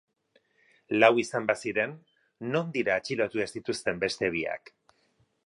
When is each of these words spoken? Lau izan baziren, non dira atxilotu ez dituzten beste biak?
Lau 1.03 1.09
izan 1.23 1.45
baziren, 1.51 1.93
non 2.55 2.73
dira 2.79 2.97
atxilotu 3.03 3.45
ez 3.47 3.49
dituzten 3.59 4.03
beste 4.07 4.33
biak? 4.39 4.75